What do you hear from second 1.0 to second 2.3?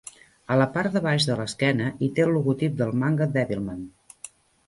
baix de l'esquena, hi té